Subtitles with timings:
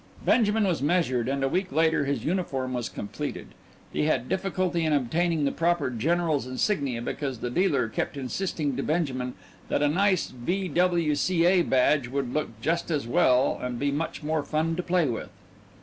[0.25, 3.49] Benjamin was measured, and a week later his uniform was completed.
[3.93, 8.81] He had difficulty in obtaining the proper general's insignia because the dealer kept insisting to
[8.81, 9.35] Benjamin
[9.69, 11.61] that a nice V.W.C.A.
[11.61, 15.29] badge would look just as well and be much more fun to play with.